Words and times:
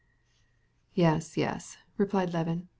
"Yes, 0.95 1.37
yes," 1.37 1.77
repeated 1.95 2.33
Levin. 2.33 2.67